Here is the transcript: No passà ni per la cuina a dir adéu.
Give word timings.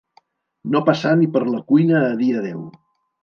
No 0.75 0.79
passà 0.87 1.11
ni 1.19 1.27
per 1.35 1.43
la 1.49 1.61
cuina 1.73 2.01
a 2.05 2.09
dir 2.23 2.31
adéu. 2.39 2.65